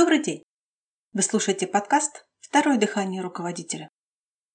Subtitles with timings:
[0.00, 0.42] Добрый день!
[1.12, 3.90] Вы слушаете подкаст «Второе дыхание руководителя».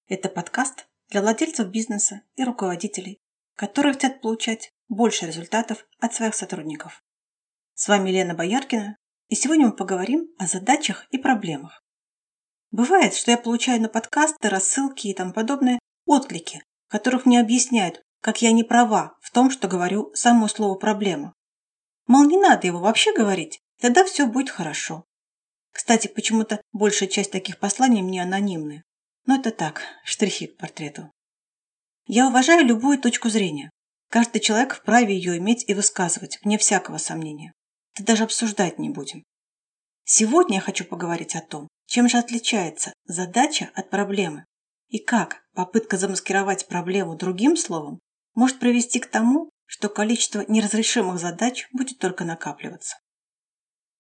[0.07, 3.19] Это подкаст для владельцев бизнеса и руководителей,
[3.55, 7.03] которые хотят получать больше результатов от своих сотрудников.
[7.75, 11.83] С вами Лена Бояркина, и сегодня мы поговорим о задачах и проблемах.
[12.71, 18.41] Бывает, что я получаю на подкасты, рассылки и тому подобное отклики, которых мне объясняют, как
[18.41, 21.35] я не права в том, что говорю само слово «проблема».
[22.07, 25.05] Мол, не надо его вообще говорить, тогда все будет хорошо.
[25.75, 28.85] Кстати, почему-то большая часть таких посланий мне анонимны.
[29.25, 31.11] Но это так, штрихи к портрету.
[32.07, 33.69] Я уважаю любую точку зрения.
[34.09, 37.51] Каждый человек вправе ее иметь и высказывать, вне всякого сомнения.
[37.93, 39.25] Это даже обсуждать не будем.
[40.05, 44.45] Сегодня я хочу поговорить о том, чем же отличается задача от проблемы
[44.87, 47.99] и как попытка замаскировать проблему другим словом
[48.33, 52.95] может привести к тому, что количество неразрешимых задач будет только накапливаться.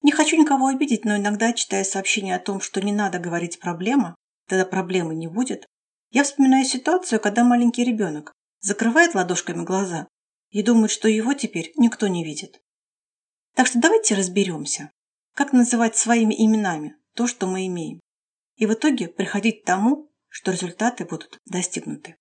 [0.05, 4.13] Не хочу никого обидеть, но иногда, читая сообщения о том, что не надо говорить «проблема»,
[4.47, 5.65] тогда проблемы не будет,
[6.11, 10.07] я вспоминаю ситуацию, когда маленький ребенок закрывает ладошками глаза
[10.51, 12.61] и думает, что его теперь никто не видит.
[13.55, 14.91] Так что давайте разберемся,
[15.33, 17.99] как называть своими именами то, что мы имеем,
[18.57, 22.15] и в итоге приходить к тому, что результаты будут достигнуты.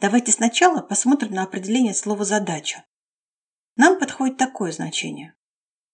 [0.00, 2.84] Давайте сначала посмотрим на определение слова «задача».
[3.76, 5.34] Нам подходит такое значение.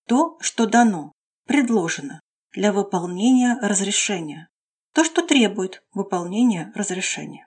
[0.07, 1.13] То, что дано,
[1.47, 2.21] предложено
[2.53, 4.49] для выполнения разрешения.
[4.93, 7.47] То, что требует выполнения разрешения.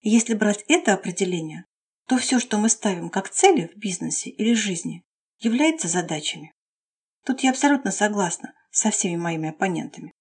[0.00, 1.64] если брать это определение,
[2.06, 5.04] то все, что мы ставим как цели в бизнесе или жизни,
[5.38, 6.52] является задачами.
[7.24, 10.12] Тут я абсолютно согласна со всеми моими оппонентами.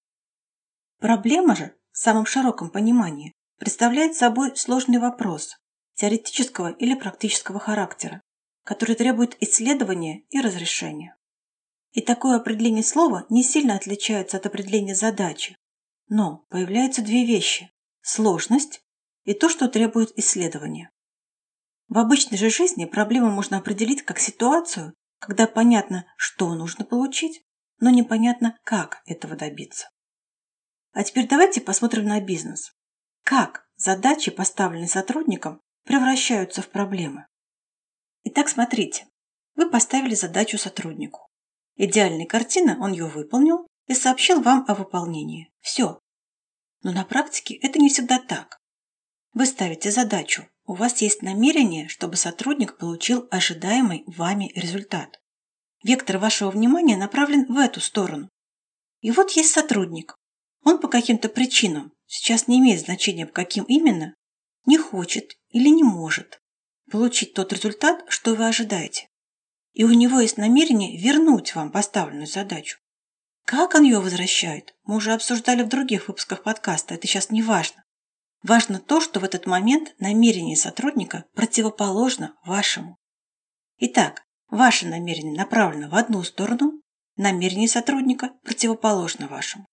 [0.99, 5.57] Проблема же в самом широком понимании представляет собой сложный вопрос
[5.95, 8.21] теоретического или практического характера,
[8.63, 11.15] который требует исследования и разрешения.
[11.91, 15.57] И такое определение слова не сильно отличается от определения задачи.
[16.07, 17.71] Но появляются две вещи–
[18.01, 18.81] сложность
[19.23, 20.89] и то, что требует исследования.
[21.87, 27.43] В обычной же жизни проблему можно определить как ситуацию, когда понятно, что нужно получить,
[27.79, 29.89] но непонятно, как этого добиться.
[30.93, 32.73] А теперь давайте посмотрим на бизнес.
[33.23, 37.27] Как задачи, поставленные сотрудникам, превращаются в проблемы.
[38.23, 39.07] Итак, смотрите.
[39.55, 41.30] Вы поставили задачу сотруднику.
[41.83, 45.51] Идеальная картина, он ее выполнил и сообщил вам о выполнении.
[45.61, 45.99] Все.
[46.83, 48.59] Но на практике это не всегда так.
[49.33, 55.19] Вы ставите задачу, у вас есть намерение, чтобы сотрудник получил ожидаемый вами результат.
[55.83, 58.29] Вектор вашего внимания направлен в эту сторону.
[58.99, 60.15] И вот есть сотрудник.
[60.63, 64.13] Он по каким-то причинам, сейчас не имеет значения по каким именно,
[64.67, 66.39] не хочет или не может
[66.91, 69.07] получить тот результат, что вы ожидаете.
[69.73, 72.79] И у него есть намерение вернуть вам поставленную задачу.
[73.45, 77.83] Как он ее возвращает, мы уже обсуждали в других выпусках подкаста, это сейчас не важно.
[78.43, 82.97] Важно то, что в этот момент намерение сотрудника противоположно вашему.
[83.77, 86.81] Итак, ваше намерение направлено в одну сторону,
[87.15, 89.65] намерение сотрудника противоположно вашему.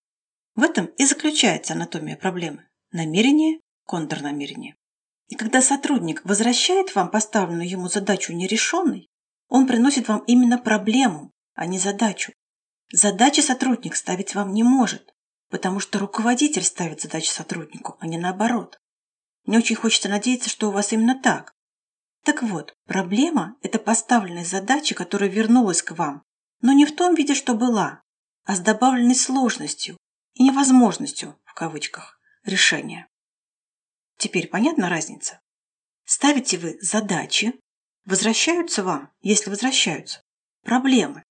[0.54, 2.66] В этом и заключается анатомия проблемы.
[2.90, 4.76] Намерение, контрнамерение.
[5.28, 9.08] И когда сотрудник возвращает вам поставленную ему задачу нерешенной,
[9.48, 12.32] он приносит вам именно проблему, а не задачу.
[12.92, 15.14] Задачи сотрудник ставить вам не может,
[15.50, 18.78] потому что руководитель ставит задачи сотруднику, а не наоборот.
[19.44, 21.54] Мне очень хочется надеяться, что у вас именно так.
[22.24, 26.22] Так вот, проблема– это поставленная задача, которая вернулась к вам,
[26.60, 28.02] но не в том виде, что была,
[28.44, 29.96] а с добавленной сложностью
[30.34, 33.08] и невозможностью, в кавычках, решения.
[34.18, 35.40] Теперь понятна разница?
[36.04, 37.58] Ставите вы задачи,
[38.08, 40.22] возвращаются вам, если возвращаются,
[40.64, 41.22] проблемы,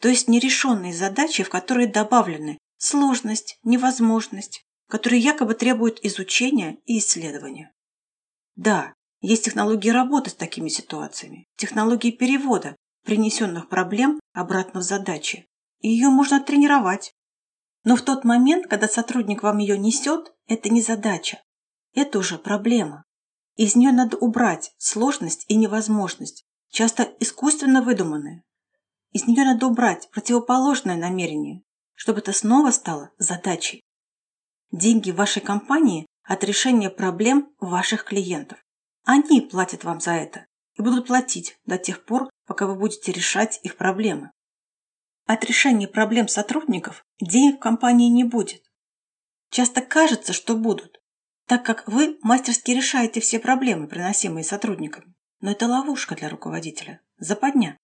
[0.00, 7.72] то есть нерешенные задачи, в которые добавлены сложность, невозможность, которые якобы требуют изучения и исследования.
[8.54, 15.46] Да, есть технологии работы с такими ситуациями, технологии перевода принесенных проблем обратно в задачи,
[15.80, 17.14] и ее можно тренировать.
[17.84, 21.40] Но в тот момент, когда сотрудник вам ее несет, это не задача,
[21.94, 23.05] это уже проблема.
[23.56, 28.44] Из нее надо убрать сложность и невозможность, часто искусственно выдуманные.
[29.12, 31.62] Из нее надо убрать противоположное намерение,
[31.94, 33.82] чтобы это снова стало задачей.
[34.72, 38.58] Деньги вашей компании от решения проблем ваших клиентов.
[39.04, 43.58] Они платят вам за это и будут платить до тех пор, пока вы будете решать
[43.62, 44.32] их проблемы.
[45.24, 48.62] От решения проблем сотрудников денег в компании не будет.
[49.50, 51.00] Часто кажется, что будут,
[51.46, 55.14] так как вы мастерски решаете все проблемы, приносимые сотрудниками.
[55.40, 57.76] Но это ловушка для руководителя, западня.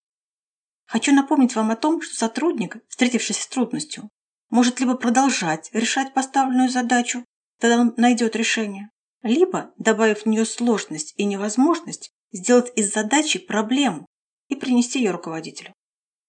[0.87, 4.09] Хочу напомнить вам о том, что сотрудник, встретившись с трудностью,
[4.50, 7.25] может либо продолжать решать поставленную задачу,
[7.59, 8.91] тогда он найдет решение,
[9.23, 14.06] либо, добавив в нее сложность и невозможность, сделать из задачи проблему
[14.49, 15.73] и принести ее руководителю.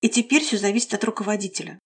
[0.01, 1.79] И теперь все зависит от руководителя.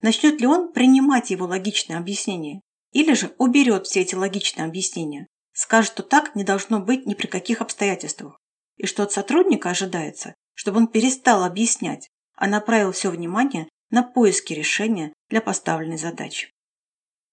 [0.00, 2.60] Начнет ли он принимать его логичное объяснение,
[2.92, 7.26] или же уберет все эти логичные объяснения, скажет, что так не должно быть ни при
[7.26, 8.38] каких обстоятельствах,
[8.76, 14.52] и что от сотрудника ожидается, чтобы он перестал объяснять, а направил все внимание на поиски
[14.52, 16.50] решения для поставленной задачи.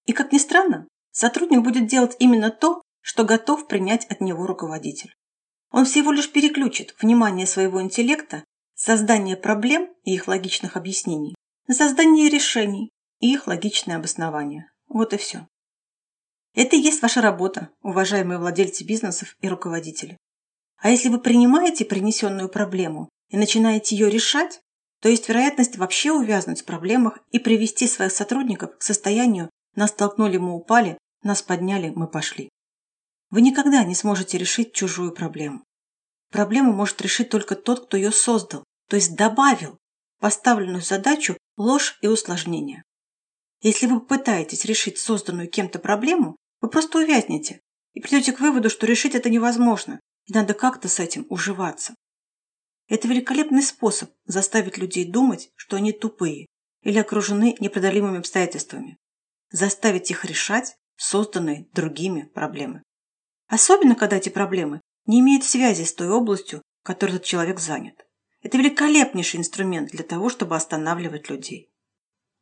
[0.04, 5.14] И как ни странно, сотрудник будет делать именно то, что готов принять от него руководитель.
[5.70, 8.44] Он всего лишь переключит внимание своего интеллекта
[8.74, 11.34] с создания проблем и их логичных объяснений
[11.66, 14.70] на создание решений и их логичное обоснование.
[14.96, 15.46] Вот и все.
[16.54, 20.16] Это и есть ваша работа, уважаемые владельцы бизнесов и руководители.
[20.78, 24.58] А если вы принимаете принесенную проблему и начинаете ее решать,
[25.02, 30.38] то есть вероятность вообще увязнуть в проблемах и привести своих сотрудников к состоянию «нас толкнули,
[30.38, 32.48] мы упали, нас подняли, мы пошли».
[33.28, 35.62] Вы никогда не сможете решить чужую проблему.
[36.32, 39.76] Проблему может решить только тот, кто ее создал, то есть добавил
[40.20, 42.82] поставленную задачу ложь и усложнение.
[43.66, 47.62] Если вы попытаетесь решить созданную кем-то проблему, вы просто увязнете
[47.94, 51.96] и придете к выводу, что решить это невозможно, и надо как-то с этим уживаться.
[52.86, 56.46] Это великолепный способ заставить людей думать, что они тупые
[56.82, 58.98] или окружены непреодолимыми обстоятельствами.
[59.50, 62.84] Заставить их решать созданные другими проблемы.
[63.48, 68.06] Особенно, когда эти проблемы не имеют связи с той областью, которой этот человек занят.
[68.42, 71.72] Это великолепнейший инструмент для того, чтобы останавливать людей.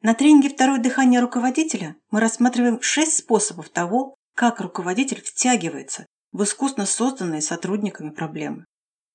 [0.04, 6.84] На тренинге «Второе дыхание руководителя» мы рассматриваем шесть способов того, как руководитель втягивается в искусно
[6.84, 8.66] созданные сотрудниками проблемы.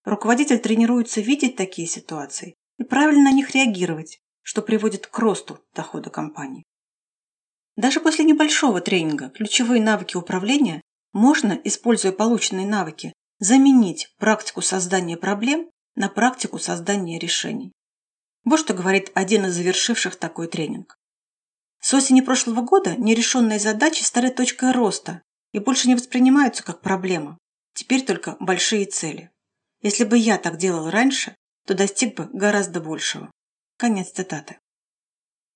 [0.04, 6.10] Руководитель тренируется видеть такие ситуации и правильно на них реагировать, что приводит к росту дохода
[6.10, 6.64] компании.
[7.76, 10.82] Даже после небольшого тренинга ключевые навыки управления
[11.14, 17.74] можно, используя полученные навыки, заменить практику создания проблем на практику создания решений.
[18.44, 20.98] Вот что говорит один из завершивших такой тренинг.
[21.82, 25.22] С осени прошлого года нерешенные задачи стали точкой роста
[25.54, 27.38] и больше не воспринимаются как проблема.
[27.74, 29.32] Теперь только большие цели.
[29.82, 33.32] Если бы я так делал раньше, то достиг бы гораздо большего.
[33.78, 34.60] Конец цитаты.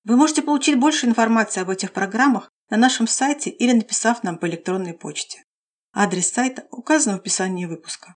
[0.04, 4.46] Вы можете получить больше информации об этих программах на нашем сайте или написав нам по
[4.46, 5.42] электронной почте.
[5.92, 8.14] Адрес сайта указан в описании выпуска.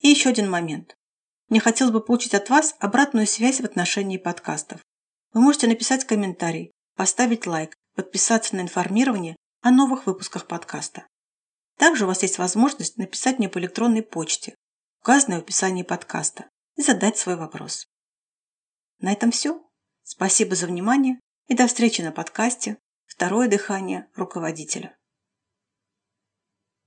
[0.00, 0.96] И еще один момент.
[1.54, 4.80] Мне хотелось бы получить от вас обратную связь в отношении подкастов.
[5.32, 11.06] Вы можете написать комментарий, поставить лайк, подписаться на информирование о новых выпусках подкаста.
[11.78, 14.56] Также у вас есть возможность написать мне по электронной почте,
[15.00, 17.86] указанной в описании подкаста, и задать свой вопрос.
[18.98, 19.64] На этом все.
[20.02, 24.96] Спасибо за внимание и до встречи на подкасте «Второе дыхание руководителя».